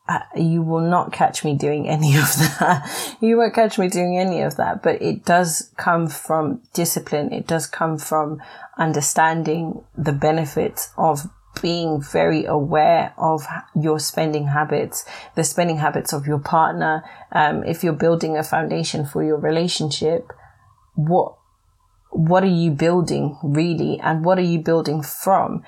uh, 0.09 0.19
you 0.35 0.61
will 0.61 0.81
not 0.81 1.13
catch 1.13 1.45
me 1.45 1.55
doing 1.55 1.87
any 1.87 2.17
of 2.17 2.35
that. 2.35 3.17
you 3.21 3.37
won't 3.37 3.55
catch 3.55 3.79
me 3.79 3.87
doing 3.87 4.17
any 4.17 4.41
of 4.41 4.57
that, 4.57 4.83
but 4.83 5.01
it 5.01 5.23
does 5.23 5.71
come 5.77 6.07
from 6.07 6.61
discipline. 6.73 7.31
It 7.31 7.47
does 7.47 7.67
come 7.67 7.97
from 7.97 8.41
understanding 8.77 9.83
the 9.97 10.11
benefits 10.11 10.91
of 10.97 11.29
being 11.61 12.01
very 12.01 12.45
aware 12.45 13.13
of 13.17 13.45
your 13.79 13.99
spending 13.99 14.47
habits, 14.47 15.05
the 15.35 15.43
spending 15.43 15.77
habits 15.77 16.13
of 16.13 16.27
your 16.27 16.39
partner. 16.39 17.03
Um, 17.31 17.63
if 17.63 17.83
you're 17.83 17.93
building 17.93 18.37
a 18.37 18.43
foundation 18.43 19.05
for 19.05 19.23
your 19.23 19.37
relationship, 19.37 20.31
what 20.95 21.35
what 22.11 22.43
are 22.43 22.47
you 22.47 22.71
building 22.71 23.37
really, 23.43 23.99
and 23.99 24.23
what 24.23 24.37
are 24.37 24.43
you 24.43 24.59
building 24.59 25.01
from? 25.01 25.63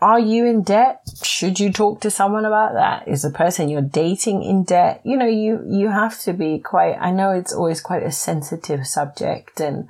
Are 0.00 0.18
you 0.18 0.44
in 0.46 0.62
debt? 0.62 1.00
Should 1.22 1.60
you 1.60 1.72
talk 1.72 2.00
to 2.00 2.10
someone 2.10 2.44
about 2.44 2.72
that? 2.74 3.06
Is 3.06 3.22
the 3.22 3.30
person 3.30 3.68
you're 3.68 3.82
dating 3.82 4.42
in 4.42 4.64
debt? 4.64 5.00
You 5.04 5.16
know, 5.16 5.28
you 5.28 5.64
you 5.68 5.90
have 5.90 6.18
to 6.22 6.32
be 6.32 6.58
quite. 6.58 6.96
I 7.00 7.12
know 7.12 7.30
it's 7.30 7.52
always 7.52 7.80
quite 7.80 8.02
a 8.02 8.10
sensitive 8.10 8.84
subject, 8.86 9.60
and 9.60 9.88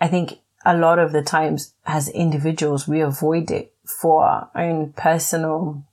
I 0.00 0.08
think 0.08 0.38
a 0.64 0.76
lot 0.76 0.98
of 0.98 1.12
the 1.12 1.22
times 1.22 1.74
as 1.86 2.08
individuals 2.08 2.86
we 2.86 3.00
avoid 3.00 3.50
it 3.50 3.72
for 4.00 4.24
our 4.24 4.50
own 4.54 4.92
personal 4.92 5.84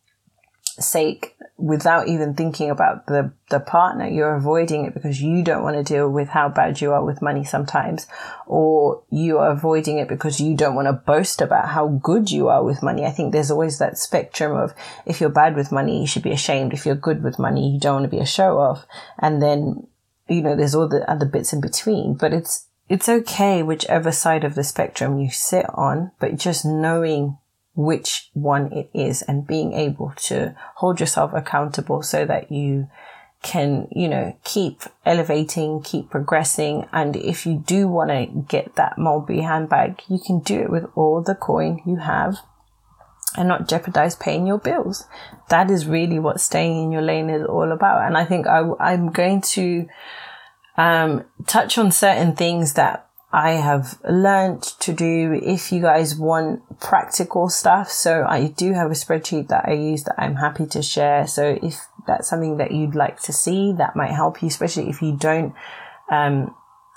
sake 0.80 1.36
without 1.58 2.08
even 2.08 2.36
thinking 2.36 2.70
about 2.70 3.08
the, 3.08 3.32
the 3.50 3.60
partner. 3.60 4.08
You're 4.08 4.36
avoiding 4.36 4.86
it 4.86 4.94
because 4.94 5.22
you 5.22 5.44
don't 5.44 5.64
want 5.64 5.76
to 5.76 5.84
deal 5.84 6.10
with 6.10 6.30
how 6.30 6.50
bad 6.50 6.80
you 6.82 6.92
are 6.92 7.04
with 7.04 7.22
money 7.22 7.44
sometimes, 7.44 8.06
or 8.46 9.04
you 9.10 9.40
are 9.40 9.52
avoiding 9.52 9.98
it 9.98 10.08
because 10.08 10.40
you 10.40 10.56
don't 10.56 10.76
want 10.76 10.88
to 10.88 10.94
boast 10.94 11.42
about 11.42 11.70
how 11.70 11.88
good 11.88 12.30
you 12.30 12.48
are 12.48 12.64
with 12.64 12.84
money. 12.84 13.06
I 13.06 13.12
think 13.12 13.32
there's 13.32 13.50
always 13.50 13.80
that 13.80 13.98
spectrum 13.98 14.56
of 14.56 14.74
if 15.06 15.20
you're 15.20 15.30
bad 15.30 15.56
with 15.56 15.72
money, 15.72 16.00
you 16.00 16.08
should 16.08 16.24
be 16.24 16.32
ashamed. 16.32 16.74
If 16.74 16.86
you're 16.86 16.96
good 16.96 17.24
with 17.24 17.40
money, 17.40 17.72
you 17.72 17.80
don't 17.80 18.02
want 18.02 18.06
to 18.06 18.16
be 18.16 18.22
a 18.22 18.26
show 18.26 18.60
off. 18.60 18.86
And 19.18 19.42
then, 19.42 19.88
you 20.30 20.44
know, 20.44 20.56
there's 20.56 20.76
all 20.76 20.88
the 20.88 21.10
other 21.10 21.26
bits 21.26 21.54
in 21.54 21.62
between, 21.62 22.14
but 22.14 22.34
it's, 22.34 22.68
it's 22.88 23.10
okay 23.10 23.64
whichever 23.64 24.12
side 24.12 24.44
of 24.44 24.54
the 24.54 24.64
spectrum 24.64 25.18
you 25.18 25.32
sit 25.32 25.66
on, 25.74 26.12
but 26.20 26.38
just 26.38 26.66
knowing 26.66 27.38
which 27.78 28.32
one 28.34 28.74
it 28.74 28.90
is 28.92 29.22
and 29.22 29.46
being 29.46 29.72
able 29.74 30.12
to 30.18 30.56
hold 30.78 31.00
yourself 31.00 31.32
accountable 31.34 32.02
so 32.02 32.26
that 32.26 32.52
you 32.52 32.90
can, 33.44 33.88
you 33.92 34.10
know, 34.10 34.36
keep 34.44 34.82
elevating, 35.06 35.84
keep 35.84 36.10
progressing. 36.10 36.88
And 36.92 37.16
if 37.16 37.46
you 37.46 37.64
do 37.66 37.88
want 37.88 38.10
to 38.10 38.26
get 38.26 38.76
that 38.76 38.98
Mulberry 38.98 39.42
handbag, 39.42 40.02
you 40.10 40.18
can 40.18 40.40
do 40.40 40.60
it 40.60 40.72
with 40.72 40.86
all 40.96 41.22
the 41.22 41.36
coin 41.36 41.80
you 41.86 41.98
have 41.98 42.40
and 43.38 43.48
not 43.48 43.70
jeopardize 43.70 44.16
paying 44.16 44.48
your 44.48 44.58
bills. 44.58 45.06
That 45.50 45.70
is 45.70 45.86
really 45.86 46.18
what 46.18 46.42
staying 46.42 46.86
in 46.86 46.92
your 46.92 47.04
lane 47.04 47.30
is 47.30 47.46
all 47.46 47.72
about. 47.72 48.08
And 48.08 48.18
I 48.18 48.26
think 48.26 48.48
I, 48.48 48.64
I'm 48.80 49.12
going 49.12 49.42
to, 49.42 49.88
um, 50.78 51.26
touch 51.46 51.78
on 51.78 51.92
certain 51.92 52.36
things 52.36 52.74
that 52.74 53.07
I 53.32 53.52
have 53.52 54.00
learned 54.10 54.64
to 54.64 54.94
do 54.94 55.40
if 55.44 55.72
you 55.72 55.82
guys 55.82 56.16
want 56.16 56.80
practical 56.80 57.50
stuff. 57.50 57.92
So 57.92 58.26
I 58.28 58.48
do 58.48 58.74
have 58.74 58.90
a 58.90 58.94
spreadsheet 58.94 59.50
that 59.50 59.68
I 59.68 59.74
use 59.74 60.04
that 60.04 60.16
I'm 60.18 60.36
happy 60.36 60.66
to 60.68 60.82
share. 60.82 61.28
So 61.28 61.60
if 61.62 61.88
that's 62.08 62.30
something 62.30 62.58
that 62.58 62.72
you'd 62.72 62.96
like 62.96 63.20
to 63.24 63.34
see, 63.34 63.74
that 63.74 63.96
might 63.96 64.12
help 64.12 64.42
you, 64.42 64.48
especially 64.48 64.90
if 64.90 65.02
you 65.02 65.12
don't, 65.12 65.54
um, 66.10 66.56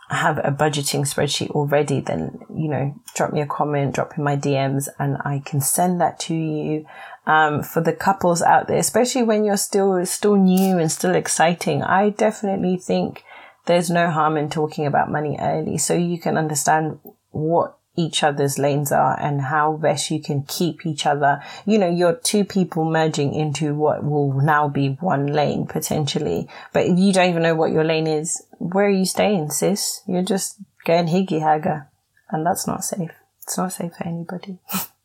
have 0.09 0.39
a 0.39 0.51
budgeting 0.51 1.03
spreadsheet 1.03 1.51
already, 1.51 2.01
then, 2.01 2.41
you 2.55 2.69
know, 2.69 2.95
drop 3.15 3.33
me 3.33 3.41
a 3.41 3.47
comment, 3.47 3.95
drop 3.95 4.17
in 4.17 4.25
my 4.25 4.37
DMs 4.37 4.89
and 4.99 5.17
I 5.25 5.41
can 5.45 5.61
send 5.61 6.01
that 6.01 6.19
to 6.21 6.35
you. 6.35 6.87
Um, 7.27 7.63
for 7.63 7.81
the 7.81 7.93
couples 7.93 8.43
out 8.43 8.67
there, 8.67 8.79
especially 8.79 9.23
when 9.23 9.45
you're 9.45 9.57
still, 9.57 10.05
still 10.07 10.37
new 10.37 10.79
and 10.79 10.91
still 10.91 11.15
exciting, 11.15 11.83
I 11.83 12.11
definitely 12.11 12.77
think 12.77 13.25
there's 13.71 13.89
no 13.89 14.11
harm 14.11 14.37
in 14.37 14.51
talking 14.51 14.85
about 14.85 15.13
money 15.13 15.37
early 15.41 15.79
so 15.79 15.95
you 15.95 16.19
can 16.19 16.37
understand 16.37 16.99
what 17.31 17.79
each 17.95 18.25
other's 18.25 18.59
lanes 18.59 18.91
are 18.91 19.17
and 19.21 19.41
how 19.43 19.75
best 19.75 20.11
you 20.11 20.21
can 20.21 20.43
keep 20.43 20.85
each 20.85 21.07
other. 21.07 21.41
You 21.67 21.79
know, 21.79 21.89
you're 21.89 22.17
two 22.17 22.45
people 22.45 22.85
merging 22.85 23.33
into 23.33 23.77
what 23.77 24.03
will 24.03 24.33
now 24.41 24.69
be 24.69 24.97
one 25.01 25.29
lane 25.29 25.69
potentially. 25.69 26.49
But 26.73 26.87
if 26.87 26.99
you 26.99 27.13
don't 27.13 27.31
even 27.31 27.45
know 27.45 27.55
what 27.55 27.71
your 27.71 27.85
lane 27.85 28.09
is, 28.09 28.45
where 28.59 28.87
are 28.87 28.91
you 28.91 29.05
staying, 29.05 29.51
sis? 29.51 30.03
You're 30.05 30.23
just 30.23 30.57
going 30.85 31.07
higgy 31.07 31.41
hagger. 31.41 31.87
And 32.29 32.45
that's 32.45 32.67
not 32.67 32.83
safe. 32.83 33.13
It's 33.45 33.57
not 33.57 33.73
safe 33.73 33.93
for 33.95 34.05
anybody. 34.05 34.59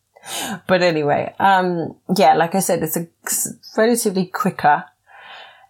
but 0.67 0.81
anyway, 0.81 1.35
um, 1.37 1.97
yeah, 2.15 2.33
like 2.33 2.55
I 2.55 2.59
said, 2.61 2.81
it's 2.81 2.97
a 2.97 3.07
relatively 3.77 4.25
quicker 4.25 4.85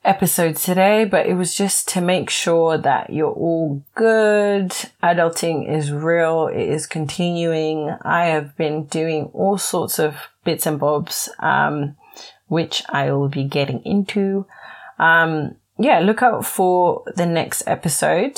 episode 0.05 0.55
today, 0.55 1.05
but 1.05 1.25
it 1.25 1.33
was 1.33 1.55
just 1.55 1.87
to 1.89 2.01
make 2.01 2.29
sure 2.29 2.77
that 2.77 3.09
you're 3.09 3.31
all 3.31 3.83
good. 3.95 4.71
Adulting 5.03 5.69
is 5.69 5.91
real. 5.91 6.47
It 6.47 6.69
is 6.69 6.87
continuing. 6.87 7.95
I 8.01 8.25
have 8.25 8.55
been 8.55 8.85
doing 8.85 9.29
all 9.33 9.57
sorts 9.57 9.99
of 9.99 10.15
bits 10.43 10.65
and 10.65 10.79
bobs, 10.79 11.29
um, 11.39 11.97
which 12.47 12.83
I 12.89 13.11
will 13.11 13.29
be 13.29 13.43
getting 13.43 13.83
into. 13.83 14.45
Um, 14.99 15.55
yeah, 15.77 15.99
look 15.99 16.21
out 16.23 16.45
for 16.45 17.03
the 17.15 17.25
next 17.25 17.63
episode 17.67 18.37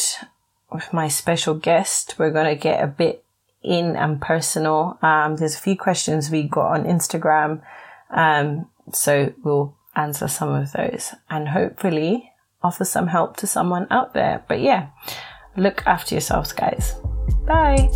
with 0.72 0.92
my 0.92 1.08
special 1.08 1.54
guest. 1.54 2.16
We're 2.18 2.32
going 2.32 2.56
to 2.56 2.62
get 2.62 2.84
a 2.84 2.88
bit 2.88 3.24
in 3.62 3.96
and 3.96 4.22
personal. 4.22 4.98
Um, 5.02 5.36
there's 5.36 5.56
a 5.56 5.60
few 5.60 5.78
questions 5.78 6.30
we 6.30 6.44
got 6.44 6.72
on 6.72 6.86
Instagram. 6.86 7.62
Um, 8.10 8.70
so 8.94 9.34
we'll 9.44 9.77
answer 9.98 10.28
some 10.28 10.54
of 10.54 10.72
those 10.72 11.14
and 11.30 11.50
hopefully 11.50 12.32
offer 12.62 12.86
some 12.86 13.08
help 13.08 13.38
to 13.38 13.48
someone 13.48 13.88
out 13.90 14.14
there. 14.14 14.44
But 14.48 14.62
yeah, 14.62 14.90
look 15.56 15.86
after 15.86 16.16
yourselves, 16.16 16.52
guys. 16.52 16.96
Bye. 17.46 17.90